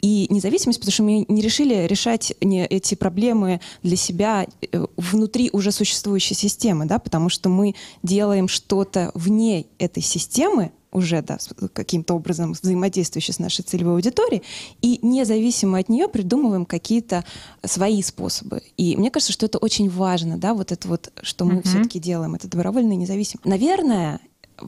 и 0.00 0.26
независимость, 0.30 0.78
потому 0.78 0.92
что 0.92 1.02
мы 1.02 1.24
не 1.28 1.42
решили 1.42 1.86
решать 1.86 2.34
не 2.40 2.66
эти 2.66 2.94
проблемы 2.94 3.60
для 3.82 3.96
себя 3.96 4.46
э, 4.60 4.86
внутри 4.96 5.50
уже 5.52 5.72
существующей 5.72 6.34
системы, 6.34 6.86
да, 6.86 6.98
потому 6.98 7.28
что 7.28 7.48
мы 7.48 7.74
делаем 8.02 8.48
что-то 8.48 9.10
вне 9.14 9.66
этой 9.78 10.02
системы, 10.02 10.72
уже 10.92 11.20
да, 11.20 11.38
каким-то 11.72 12.14
образом 12.14 12.52
взаимодействующие 12.52 13.34
с 13.34 13.38
нашей 13.38 13.62
целевой 13.62 13.94
аудиторией, 13.94 14.42
и 14.80 14.98
независимо 15.02 15.78
от 15.78 15.88
нее 15.88 16.08
придумываем 16.08 16.64
какие-то 16.64 17.24
свои 17.64 18.02
способы. 18.02 18.62
И 18.76 18.96
мне 18.96 19.10
кажется, 19.10 19.32
что 19.32 19.46
это 19.46 19.58
очень 19.58 19.90
важно, 19.90 20.38
да, 20.38 20.54
вот 20.54 20.72
это 20.72 20.88
вот, 20.88 21.12
что 21.22 21.44
мы 21.44 21.56
uh-huh. 21.56 21.68
все-таки 21.68 22.00
делаем, 22.00 22.34
это 22.34 22.48
добровольно 22.48 22.94
и 22.94 22.96
независимо. 22.96 23.42
Наверное, 23.44 24.20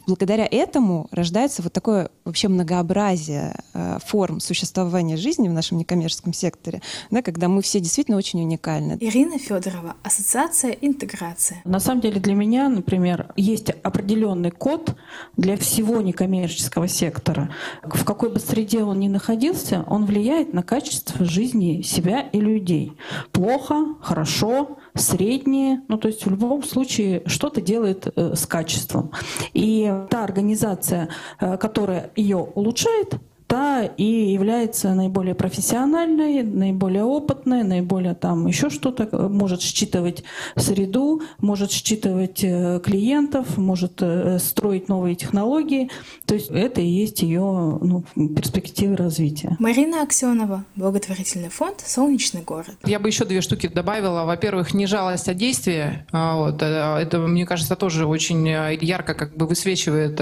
благодаря 0.07 0.47
этому 0.50 1.09
рождается 1.11 1.62
вот 1.62 1.73
такое 1.73 2.11
вообще 2.25 2.49
многообразие 2.49 3.54
э, 3.75 3.99
форм 4.04 4.40
существования 4.40 5.16
жизни 5.16 5.49
в 5.49 5.52
нашем 5.52 5.78
некоммерческом 5.78 6.33
секторе, 6.33 6.83
да, 7.11 7.23
когда 7.23 7.49
мы 7.49 7.62
все 7.62 7.80
действительно 7.80 8.16
очень 8.16 8.42
уникальны. 8.42 8.97
Ирина 9.00 9.38
Федорова, 9.38 9.97
Ассоциация 10.02 10.73
интеграция. 10.73 11.62
На 11.64 11.80
самом 11.80 12.00
деле 12.00 12.21
для 12.21 12.35
меня, 12.35 12.68
например, 12.68 13.33
есть 13.37 13.71
определенный 13.83 14.50
код 14.50 14.95
для 15.37 15.57
всего 15.57 16.00
некоммерческого 16.00 16.88
сектора. 16.88 17.50
В 17.83 18.04
какой 18.04 18.30
бы 18.30 18.40
среде 18.40 18.85
он 18.85 19.00
ни 19.00 19.09
находился, 19.09 19.85
он 19.88 20.04
влияет 20.04 20.52
на 20.52 20.62
качество 20.62 21.25
жизни 21.25 21.83
себя 21.83 22.21
и 22.21 22.40
людей. 22.40 22.92
Плохо, 23.33 23.97
хорошо, 24.00 24.78
среднее, 24.99 25.83
ну 25.88 25.99
то 25.99 26.09
есть 26.09 26.25
в 26.26 26.31
любом 26.31 26.62
случае 26.62 27.23
что-то 27.26 27.61
делает 27.61 28.12
э, 28.14 28.35
с 28.35 28.47
качеством. 28.47 29.12
И 29.55 29.93
та 30.11 30.25
организация, 30.25 31.09
э, 31.40 31.57
которая 31.57 32.11
ее 32.17 32.38
улучшает, 32.38 33.14
та 33.49 33.85
и 33.97 34.05
является 34.05 34.93
наиболее 34.95 35.35
профессиональной, 35.35 36.43
наиболее 36.43 37.05
опытной, 37.05 37.62
наиболее 37.62 38.14
там 38.14 38.47
еще 38.47 38.69
что-то, 38.69 39.09
может 39.28 39.62
считывать 39.62 40.23
среду, 40.55 41.23
может 41.38 41.73
считывать 41.73 42.45
э, 42.45 42.78
клиентов, 42.85 43.57
может 43.57 44.02
э, 44.02 44.38
строить 44.38 44.88
новые 44.88 45.17
технологии. 45.17 45.90
То 46.26 46.35
есть 46.35 46.50
это 46.50 46.83
и 46.83 46.87
есть 46.87 47.23
ее 47.23 47.40
ну, 47.40 48.05
перспективы 48.14 48.97
развития. 48.97 49.57
Марина 49.59 50.02
Аксенова, 50.02 50.67
благотворительный 50.76 51.49
фонд 51.49 51.83
«Солнечный 51.85 52.43
город». 52.43 52.76
Я 52.85 52.99
бы 52.99 53.09
еще 53.09 53.25
две 53.25 53.40
штуки 53.40 53.67
добавила. 53.69 54.25
Во-первых, 54.25 54.75
не 54.75 54.85
жалость, 54.85 55.28
а 55.28 55.33
действие. 55.33 56.07
А, 56.12 56.37
вот, 56.37 56.62
э, 56.62 56.67
это, 56.67 57.19
мне 57.19 57.47
кажется, 57.47 57.76
тоже 57.76 58.05
очень 58.05 58.47
ярко 58.47 59.14
как 59.14 59.35
бы 59.35 59.47
высвечивает, 59.47 60.21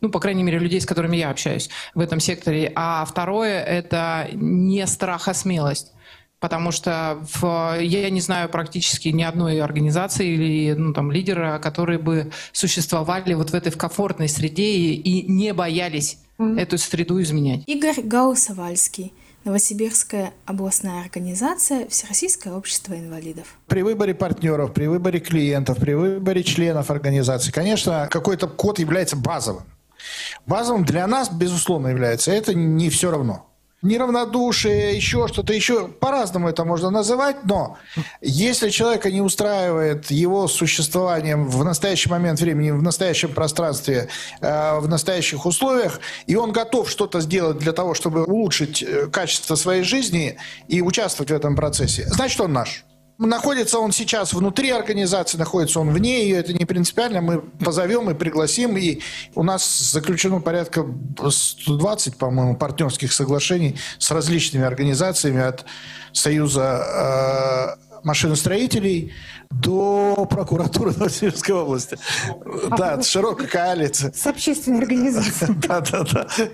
ну, 0.00 0.08
по 0.08 0.20
крайней 0.20 0.44
мере, 0.44 0.60
людей, 0.60 0.80
с 0.80 0.86
которыми 0.86 1.16
я 1.16 1.30
общаюсь 1.30 1.68
в 1.96 2.00
этом 2.00 2.20
секторе 2.20 2.43
секторе, 2.44 2.72
а 2.74 3.04
второе— 3.04 3.62
это 3.64 4.28
не 4.32 4.86
страх, 4.86 5.28
а 5.28 5.34
смелость. 5.34 5.92
Потому 6.40 6.72
что 6.72 7.18
в, 7.32 7.78
я 7.80 8.10
не 8.10 8.20
знаю 8.20 8.50
практически 8.50 9.08
ни 9.08 9.22
одной 9.22 9.62
организации 9.62 10.28
или 10.28 10.74
ну, 10.74 10.92
там, 10.92 11.10
лидера, 11.10 11.58
которые 11.58 11.98
бы 11.98 12.30
существовали 12.52 13.32
вот 13.32 13.50
в 13.50 13.54
этой 13.54 13.72
в 13.72 13.78
комфортной 13.78 14.28
среде 14.28 14.72
и, 14.72 14.94
и 14.94 15.32
не 15.32 15.54
боялись 15.54 16.18
mm-hmm. 16.38 16.60
эту 16.60 16.76
среду 16.76 17.22
изменять. 17.22 17.62
Игорь 17.66 18.02
Гаусовальский. 18.02 19.14
Новосибирская 19.44 20.32
областная 20.46 21.02
организация 21.02 21.86
Всероссийское 21.88 22.54
общество 22.54 22.94
инвалидов. 22.94 23.58
При 23.66 23.82
выборе 23.82 24.14
партнеров, 24.14 24.72
при 24.72 24.86
выборе 24.86 25.20
клиентов, 25.20 25.76
при 25.78 25.92
выборе 25.92 26.42
членов 26.42 26.90
организации, 26.90 27.52
конечно, 27.52 28.08
какой-то 28.10 28.48
код 28.48 28.78
является 28.78 29.16
базовым. 29.16 29.64
Базовым 30.46 30.84
для 30.84 31.06
нас, 31.06 31.30
безусловно, 31.30 31.88
является. 31.88 32.32
Это 32.32 32.54
не 32.54 32.90
все 32.90 33.10
равно. 33.10 33.46
Неравнодушие, 33.84 34.96
еще 34.96 35.28
что-то 35.28 35.52
еще, 35.52 35.88
по-разному 35.88 36.48
это 36.48 36.64
можно 36.64 36.88
называть, 36.88 37.44
но 37.44 37.76
если 38.22 38.70
человека 38.70 39.10
не 39.10 39.20
устраивает 39.20 40.10
его 40.10 40.48
существование 40.48 41.36
в 41.36 41.62
настоящий 41.62 42.08
момент 42.08 42.40
времени, 42.40 42.70
в 42.70 42.82
настоящем 42.82 43.34
пространстве, 43.34 44.08
э, 44.40 44.78
в 44.78 44.88
настоящих 44.88 45.44
условиях, 45.44 46.00
и 46.26 46.34
он 46.34 46.52
готов 46.52 46.88
что-то 46.88 47.20
сделать 47.20 47.58
для 47.58 47.72
того, 47.72 47.92
чтобы 47.92 48.24
улучшить 48.24 48.82
э, 48.82 49.06
качество 49.08 49.54
своей 49.54 49.82
жизни 49.82 50.38
и 50.66 50.80
участвовать 50.80 51.30
в 51.30 51.34
этом 51.34 51.54
процессе, 51.54 52.06
значит, 52.06 52.40
он 52.40 52.54
наш. 52.54 52.86
Находится 53.16 53.78
он 53.78 53.92
сейчас 53.92 54.32
внутри 54.32 54.70
организации, 54.70 55.38
находится 55.38 55.78
он 55.78 55.90
вне 55.90 56.24
ее, 56.24 56.36
это 56.38 56.52
не 56.52 56.64
принципиально. 56.64 57.20
Мы 57.20 57.40
позовем 57.40 58.10
и 58.10 58.14
пригласим, 58.14 58.76
и 58.76 59.00
у 59.36 59.44
нас 59.44 59.92
заключено 59.92 60.40
порядка 60.40 60.84
120, 61.16 62.16
по-моему, 62.16 62.56
партнерских 62.56 63.12
соглашений 63.12 63.78
с 63.98 64.10
различными 64.10 64.64
организациями 64.64 65.42
от 65.42 65.64
Союза 66.12 67.78
э, 67.80 67.83
машиностроителей 68.04 69.12
до 69.50 70.26
прокуратуры 70.30 70.92
Новосибирской 70.96 71.54
области. 71.54 71.98
Да, 72.76 73.02
широкая 73.02 73.46
коалиция. 73.48 74.12
С 74.12 74.26
общественной 74.26 74.80
организацией. 74.80 75.54
Да, 75.64 75.80
да, 75.80 76.04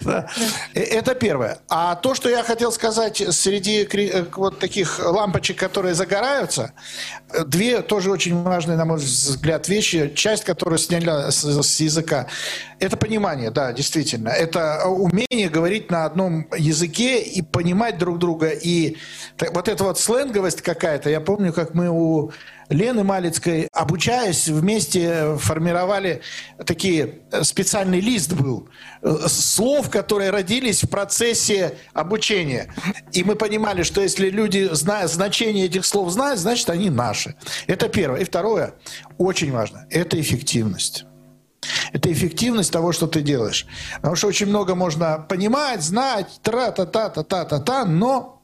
да. 0.02 0.26
Э, 0.75 0.80
это 0.80 1.14
первое. 1.14 1.59
А 1.69 1.97
то, 1.97 2.14
что 2.14 2.28
я 2.28 2.42
хотел 2.42 2.71
сказать 2.71 3.23
среди 3.30 3.83
э, 3.83 4.25
вот 4.37 4.59
таких 4.59 5.00
лампочек, 5.04 5.59
которые 5.59 5.95
загораются, 5.95 6.73
две 7.47 7.83
тоже 7.83 8.11
очень 8.11 8.43
важные, 8.43 8.77
на 8.77 8.85
мой 8.85 8.99
взгляд, 8.99 9.69
вещи, 9.69 10.13
часть, 10.15 10.45
которую 10.45 10.79
сняли 10.79 11.31
с 11.31 11.81
языка, 11.81 12.27
это 12.81 12.97
понимание, 12.97 13.51
да, 13.51 13.73
действительно. 13.73 14.31
Это 14.31 14.87
умение 14.87 15.49
говорить 15.49 15.91
на 15.91 16.07
одном 16.07 16.47
языке 16.57 17.21
и 17.23 17.43
понимать 17.43 17.99
друг 17.99 18.19
друга. 18.19 18.49
И 18.49 18.97
вот 19.53 19.69
эта 19.69 19.85
вот 19.85 19.99
сленговость 19.99 20.63
какая-то, 20.63 21.11
я 21.11 21.21
помню, 21.21 21.53
как 21.53 21.75
мы 21.75 21.91
у 21.91 22.33
Лены 22.71 23.03
Малицкой, 23.03 23.69
обучаясь, 23.73 24.49
вместе 24.49 25.37
формировали 25.39 26.23
такие, 26.65 27.19
э, 27.33 27.43
специальный 27.43 28.01
лист 28.01 28.33
был, 28.33 28.69
э, 29.03 29.27
слов, 29.27 29.91
которые 29.91 30.31
родились 30.31 30.85
в 30.85 30.89
процессе 30.89 31.75
обучения. 31.93 32.73
И 33.13 33.25
мы 33.25 33.35
понимали, 33.35 33.83
что 33.83 34.01
если 34.01 34.31
люди 34.31 34.69
знают, 34.73 35.11
значение 35.11 35.67
этих 35.67 35.85
слов 35.85 36.11
знают, 36.11 36.39
значит, 36.39 36.71
они 36.71 36.91
наши. 36.91 37.20
Это 37.67 37.89
первое. 37.89 38.21
И 38.21 38.25
второе, 38.25 38.75
очень 39.19 39.53
важно, 39.53 39.87
это 39.91 40.21
эффективность. 40.21 41.05
Это 41.93 42.11
эффективность 42.12 42.73
того, 42.73 42.93
что 42.93 43.07
ты 43.07 43.21
делаешь. 43.21 43.67
Потому 43.97 44.17
что 44.17 44.29
очень 44.29 44.47
много 44.47 44.75
можно 44.75 45.25
понимать, 45.29 45.83
знать, 45.83 46.41
тра-та-та-та-та-та-та, 46.43 47.85
но 47.85 48.43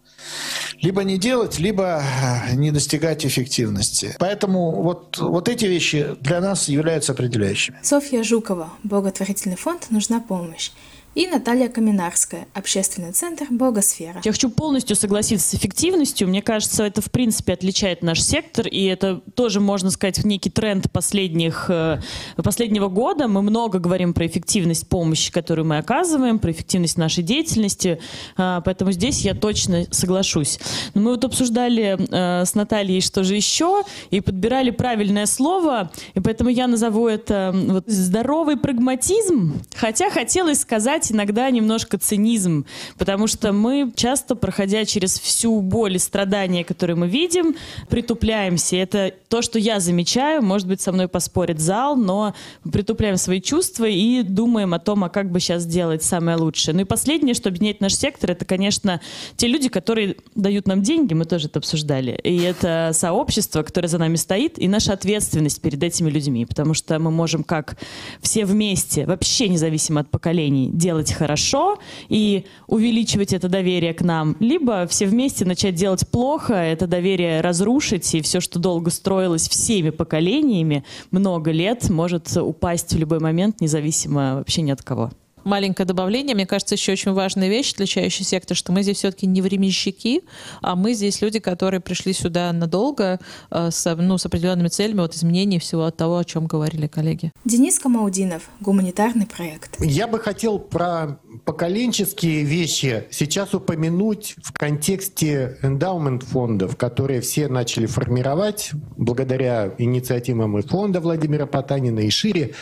либо 0.83 1.03
не 1.05 1.19
делать, 1.19 1.59
либо 1.59 2.03
э, 2.03 2.55
не 2.55 2.71
достигать 2.71 3.25
эффективности. 3.25 4.15
Поэтому 4.19 4.83
вот, 4.83 5.19
вот 5.19 5.49
эти 5.49 5.65
вещи 5.65 6.17
для 6.21 6.41
нас 6.41 6.69
являются 6.69 7.13
определяющими. 7.13 7.79
Софья 7.83 8.23
Жукова, 8.23 8.71
благотворительный 8.83 9.57
фонд 9.57 9.87
«Нужна 9.91 10.21
помощь» 10.21 10.73
и 11.17 11.27
Наталья 11.27 11.69
Каминарская, 11.69 12.47
общественный 12.53 13.11
центр 13.11 13.47
«Богосфера». 13.49 14.21
Я 14.23 14.33
хочу 14.33 14.51
полностью 14.51 14.97
согласиться 14.97 15.49
с 15.49 15.55
эффективностью. 15.55 16.29
Мне 16.29 16.43
кажется, 16.43 16.85
это 16.85 17.01
в 17.01 17.11
принципе 17.11 17.55
отличает 17.55 18.03
наш 18.03 18.21
сектор, 18.21 18.69
и 18.69 18.85
это 18.85 19.23
тоже, 19.35 19.61
можно 19.61 19.91
сказать, 19.91 20.23
некий 20.25 20.51
тренд 20.51 20.93
последних, 20.93 21.71
э, 21.71 22.01
последнего 22.45 22.89
года. 22.89 23.29
Мы 23.29 23.41
много 23.41 23.79
говорим 23.79 24.13
про 24.13 24.27
эффективность 24.27 24.91
помощи, 24.91 25.33
которую 25.33 25.67
мы 25.67 25.79
оказываем, 25.79 26.39
про 26.39 26.53
эффективность 26.53 26.99
нашей 26.99 27.25
деятельности, 27.25 27.99
э, 28.37 28.61
поэтому 28.63 28.93
здесь 28.93 29.23
я 29.23 29.35
точно 29.35 29.87
соглашусь. 29.91 30.59
Но 30.93 31.01
мы 31.01 31.11
вот 31.13 31.25
обсуждали 31.25 31.97
э, 31.99 32.45
с 32.45 32.55
Натальей, 32.55 33.01
что 33.01 33.25
же 33.25 33.37
еще, 33.37 33.85
и 34.11 34.21
подбирали 34.21 34.69
правильное 34.69 35.25
слово, 35.25 35.91
и 36.13 36.21
поэтому 36.21 36.51
я 36.51 36.67
назову 36.67 37.09
это 37.09 37.53
вот, 37.55 37.85
здоровый 37.87 38.59
прагматизм, 38.59 39.63
хотя 39.75 40.11
хотелось 40.11 40.61
сказать 40.61 41.06
убрать 41.07 41.13
иногда 41.13 41.51
немножко 41.51 41.99
цинизм, 41.99 42.65
потому 42.99 43.27
что 43.27 43.53
мы 43.53 43.93
часто, 43.95 44.35
проходя 44.35 44.85
через 44.85 45.19
всю 45.19 45.61
боль 45.61 45.97
и 45.97 45.99
страдания, 45.99 46.65
которые 46.65 46.97
мы 46.97 47.09
видим, 47.09 47.55
притупляемся. 47.89 48.77
Это 48.77 49.13
то, 49.29 49.43
что 49.43 49.59
я 49.59 49.81
замечаю, 49.81 50.43
может 50.43 50.69
быть, 50.69 50.81
со 50.81 50.93
мной 50.93 51.09
поспорит 51.09 51.61
зал, 51.61 51.97
но 51.97 52.35
притупляем 52.71 53.17
свои 53.17 53.41
чувства 53.41 53.87
и 53.87 54.23
думаем 54.23 54.75
о 54.75 54.79
том, 54.79 55.05
а 55.05 55.09
как 55.09 55.31
бы 55.31 55.41
сейчас 55.41 55.63
сделать 55.63 56.03
самое 56.03 56.37
лучшее. 56.37 56.75
Ну 56.75 56.83
и 56.83 56.85
последнее, 56.85 57.35
что 57.35 57.49
объединяет 57.49 57.81
наш 57.81 57.95
сектор, 57.95 58.31
это, 58.31 58.45
конечно, 58.45 59.01
те 59.37 59.49
люди, 59.49 59.69
которые 59.69 60.17
дают 60.35 60.67
нам 60.67 60.83
деньги, 60.83 61.15
мы 61.15 61.25
тоже 61.25 61.47
это 61.47 61.59
обсуждали. 61.59 62.19
И 62.25 62.39
это 62.39 62.91
сообщество, 62.93 63.63
которое 63.63 63.89
за 63.89 63.99
нами 63.99 64.17
стоит, 64.17 64.59
и 64.59 64.69
наша 64.69 64.93
ответственность 64.93 65.61
перед 65.61 65.83
этими 65.83 66.11
людьми, 66.11 66.47
потому 66.47 66.75
что 66.75 66.99
мы 66.99 67.11
можем 67.11 67.45
как 67.45 67.77
все 68.21 68.45
вместе, 68.45 69.07
вообще 69.07 69.49
независимо 69.49 70.01
от 70.01 70.11
поколений, 70.11 70.71
делать 70.73 70.96
хорошо 71.13 71.79
и 72.09 72.47
увеличивать 72.67 73.33
это 73.33 73.49
доверие 73.49 73.95
к 73.95 74.03
нам, 74.03 74.37
либо 74.41 74.87
все 74.87 75.07
вместе 75.07 75.45
начать 75.45 75.75
делать 75.75 76.09
плохо, 76.09 76.55
это 76.55 76.87
доверие 76.87 77.41
разрушить, 77.41 78.15
и 78.15 78.21
все, 78.21 78.41
что 78.41 78.59
долго 78.59 78.91
строилось 78.91 79.49
всеми 79.49 79.91
поколениями, 79.91 80.85
много 81.11 81.51
лет, 81.51 81.91
может 81.91 82.37
упасть 82.37 82.93
в 82.93 82.99
любой 82.99 83.21
момент, 83.21 83.61
независимо 83.61 84.37
вообще 84.37 84.63
ни 84.63 84.71
от 84.71 84.83
кого 84.83 85.11
маленькое 85.47 85.87
добавление. 85.87 86.35
Мне 86.35 86.47
кажется, 86.47 86.75
еще 86.75 86.93
очень 86.93 87.13
важная 87.13 87.49
вещь, 87.49 87.73
отличающая 87.73 88.27
сектор, 88.27 88.57
что 88.57 88.73
мы 88.73 88.83
здесь 88.83 88.99
все-таки 88.99 89.27
не 89.27 89.41
временщики, 89.41 90.23
а 90.61 90.77
мы 90.77 90.93
здесь 90.93 91.23
люди, 91.23 91.39
которые 91.39 91.81
пришли 91.81 92.13
сюда 92.13 92.53
надолго 92.53 93.21
э, 93.51 93.71
с, 93.71 93.95
ну, 93.95 94.19
с 94.19 94.27
определенными 94.27 94.69
целями, 94.69 95.01
вот 95.01 95.15
изменений 95.15 95.59
всего 95.59 95.85
от 95.85 95.97
того, 95.97 96.19
о 96.19 96.25
чем 96.25 96.47
говорили 96.47 96.89
коллеги. 96.89 97.33
Денис 97.45 97.79
Камаудинов, 97.79 98.51
гуманитарный 98.61 99.27
проект. 99.27 99.81
Я 99.81 100.09
бы 100.09 100.19
хотел 100.19 100.59
про 100.59 101.19
поколенческие 101.45 102.43
вещи 102.43 103.05
сейчас 103.11 103.55
упомянуть 103.55 104.35
в 104.43 104.53
контексте 104.53 105.59
эндаумент 105.63 106.25
фондов, 106.25 106.77
которые 106.77 107.21
все 107.21 107.49
начали 107.49 107.87
формировать 107.87 108.71
благодаря 108.97 109.73
инициативам 109.79 110.59
и 110.59 110.63
фонда 110.63 111.01
Владимира 111.01 111.47
Потанина 111.47 112.01
и 112.01 112.11
шире. 112.11 112.55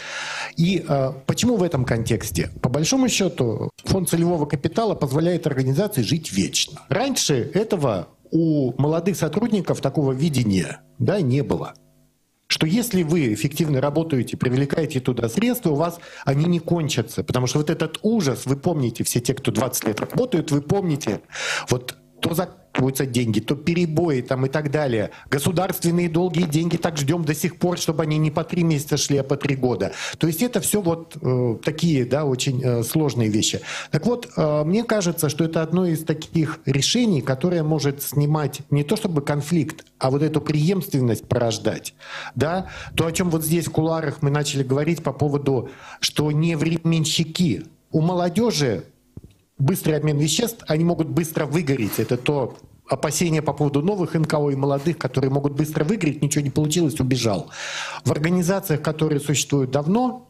И 0.56 0.84
э, 0.86 1.12
почему 1.26 1.56
в 1.56 1.62
этом 1.62 1.84
контексте? 1.84 2.50
По 2.60 2.68
большому 2.75 3.09
счету, 3.09 3.71
фонд 3.85 4.11
целевого 4.11 4.47
капитала 4.47 4.95
позволяет 4.95 5.47
организации 5.47 6.02
жить 6.02 6.33
вечно. 6.33 6.83
Раньше 6.88 7.50
этого 7.54 8.09
у 8.33 8.75
молодых 8.83 9.16
сотрудников 9.16 9.81
такого 9.81 10.12
видения 10.12 10.81
да, 10.99 11.21
не 11.21 11.43
было 11.43 11.75
что 12.47 12.66
если 12.66 13.02
вы 13.02 13.33
эффективно 13.35 13.81
работаете, 13.81 14.37
привлекаете 14.37 15.00
туда 15.00 15.28
средства, 15.28 15.71
у 15.71 15.75
вас 15.75 15.99
они 16.25 16.45
не 16.45 16.61
кончатся. 16.61 17.25
Потому 17.25 17.49
что 17.49 17.59
вот 17.59 17.69
этот 17.69 17.99
ужас, 18.02 18.47
вы 18.47 18.57
помните, 18.57 19.02
все 19.02 19.19
те, 19.19 19.35
кто 19.35 19.50
20 19.50 19.88
лет 19.88 19.99
работают, 19.99 20.52
вы 20.52 20.61
помните, 20.61 21.23
вот 21.69 21.97
то 22.25 22.35
за 22.35 22.49
требуются 22.73 23.07
деньги, 23.07 23.40
то 23.40 23.54
перебои 23.54 24.21
там 24.21 24.47
и 24.47 24.49
так 24.49 24.71
далее. 24.71 25.11
Государственные 25.31 26.09
долгие 26.09 26.45
деньги 26.45 26.76
так 26.76 26.97
ждем 26.97 27.25
до 27.25 27.35
сих 27.35 27.59
пор, 27.59 27.78
чтобы 27.78 28.02
они 28.02 28.19
не 28.19 28.31
по 28.31 28.43
три 28.43 28.62
месяца 28.62 28.97
шли, 28.97 29.19
а 29.19 29.23
по 29.23 29.37
три 29.37 29.54
года. 29.57 29.93
То 30.19 30.26
есть 30.26 30.43
это 30.43 30.61
все 30.61 30.81
вот 30.81 31.16
э, 31.21 31.57
такие, 31.62 32.04
да, 32.04 32.25
очень 32.25 32.62
э, 32.64 32.83
сложные 32.83 33.28
вещи. 33.28 33.61
Так 33.90 34.07
вот, 34.07 34.28
э, 34.37 34.64
мне 34.64 34.83
кажется, 34.83 35.28
что 35.28 35.45
это 35.45 35.62
одно 35.62 35.87
из 35.87 36.04
таких 36.04 36.61
решений, 36.66 37.21
которое 37.21 37.62
может 37.62 38.02
снимать 38.02 38.61
не 38.71 38.83
то 38.83 38.97
чтобы 38.97 39.23
конфликт, 39.23 39.85
а 39.99 40.11
вот 40.11 40.23
эту 40.23 40.40
преемственность 40.40 41.28
порождать. 41.28 41.95
Да? 42.35 42.66
То, 42.97 43.07
о 43.07 43.12
чем 43.12 43.31
вот 43.31 43.45
здесь 43.45 43.69
в 43.69 43.71
куларах 43.71 44.23
мы 44.23 44.31
начали 44.31 44.62
говорить 44.62 45.02
по 45.02 45.12
поводу, 45.12 45.69
что 46.00 46.33
не 46.33 46.57
временщики. 46.57 47.66
У 47.93 48.00
молодежи 48.00 48.85
быстрый 49.58 49.96
обмен 49.96 50.18
веществ, 50.18 50.64
они 50.66 50.84
могут 50.84 51.08
быстро 51.08 51.46
выгореть. 51.46 51.99
Это 51.99 52.16
то 52.16 52.56
опасения 52.88 53.42
по 53.42 53.52
поводу 53.52 53.82
новых 53.82 54.14
НКО 54.14 54.50
и 54.50 54.56
молодых, 54.56 54.99
которые 54.99 55.30
могут 55.30 55.54
быстро 55.54 55.84
выгореть, 55.84 56.23
ничего 56.23 56.44
не 56.44 56.50
получилось, 56.50 57.00
убежал. 57.00 57.50
В 58.04 58.12
организациях, 58.12 58.82
которые 58.82 59.20
существуют 59.20 59.70
давно, 59.70 60.26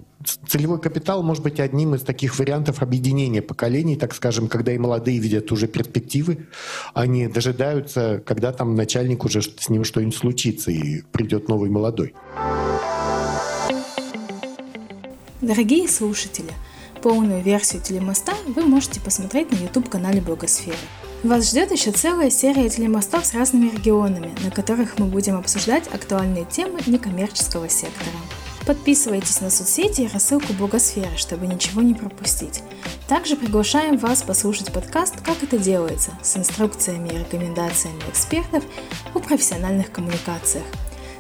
целевой 0.47 0.81
капитал 0.81 1.23
может 1.23 1.43
быть 1.43 1.61
одним 1.61 1.95
из 1.95 2.03
таких 2.03 2.39
вариантов 2.39 2.83
объединения 2.83 3.43
поколений, 3.43 3.97
так 3.97 4.15
скажем, 4.15 4.49
когда 4.49 4.73
и 4.73 4.79
молодые 4.79 5.19
видят 5.19 5.51
уже 5.53 5.67
перспективы, 5.67 6.47
они 6.95 7.27
дожидаются, 7.27 8.23
когда 8.25 8.53
там 8.53 8.75
начальник 8.75 9.25
уже 9.25 9.43
с 9.43 9.69
ним 9.69 9.85
что-нибудь 9.85 10.17
случится 10.17 10.71
и 10.71 11.03
придет 11.13 11.49
новый 11.49 11.71
молодой. 11.71 12.15
Дорогие 15.41 15.89
слушатели, 15.89 16.53
Полную 17.05 17.43
версию 17.43 17.83
телемоста 17.83 18.33
вы 18.47 18.63
можете 18.63 18.99
посмотреть 18.99 19.53
на 19.53 19.57
YouTube-канале 19.57 20.23
Благосферы. 20.23 20.79
Вас 21.23 21.51
ждет 21.51 21.71
еще 21.71 21.93
целая 21.93 22.31
серия 22.31 22.71
телемостов 22.71 23.27
с 23.27 23.35
разными 23.35 23.69
регионами, 23.69 24.33
на 24.43 24.51
которых 24.51 24.99
мы 24.99 25.05
будем 25.05 25.37
обсуждать 25.37 25.87
актуальные 25.93 26.47
темы 26.47 26.81
некоммерческого 26.87 27.69
сектора. 27.69 28.17
Подписывайтесь 28.65 29.43
на 29.43 29.51
соцсети 29.51 30.01
и 30.01 30.09
рассылку 30.09 30.55
Благосферы, 30.55 31.15
чтобы 31.19 31.47
ничего 31.47 31.83
не 31.83 31.93
пропустить. 31.93 32.63
Также 33.07 33.37
приглашаем 33.37 33.99
вас 33.99 34.23
послушать 34.23 34.73
подкаст 34.73 35.21
«Как 35.21 35.43
это 35.43 35.59
делается» 35.59 36.13
с 36.23 36.39
инструкциями 36.39 37.11
и 37.11 37.19
рекомендациями 37.19 38.01
экспертов 38.09 38.65
о 39.13 39.19
профессиональных 39.19 39.93
коммуникациях. 39.93 40.65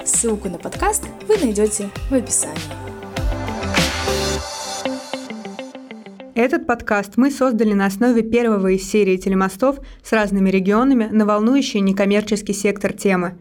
Ссылку 0.02 0.48
на 0.48 0.56
подкаст 0.56 1.02
вы 1.28 1.36
найдете 1.36 1.90
в 2.08 2.14
описании. 2.14 2.93
Этот 6.36 6.66
подкаст 6.66 7.12
мы 7.16 7.30
создали 7.30 7.74
на 7.74 7.86
основе 7.86 8.22
первого 8.22 8.72
из 8.72 8.90
серии 8.90 9.16
телемостов 9.16 9.78
с 10.02 10.10
разными 10.10 10.50
регионами 10.50 11.04
на 11.04 11.26
волнующий 11.26 11.78
некоммерческий 11.78 12.54
сектор 12.54 12.92
темы. 12.92 13.38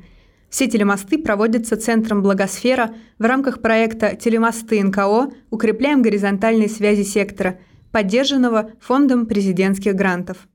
Все 0.51 0.67
телемосты 0.67 1.17
проводятся 1.17 1.75
Центром 1.75 2.21
Благосфера 2.21 2.93
в 3.17 3.23
рамках 3.23 3.63
проекта 3.63 4.15
«Телемосты 4.15 4.83
НКО. 4.83 5.31
Укрепляем 5.49 6.03
горизонтальные 6.03 6.69
связи 6.69 7.01
сектора», 7.01 7.57
поддержанного 7.91 8.69
Фондом 8.79 9.25
президентских 9.25 9.95
грантов. 9.95 10.47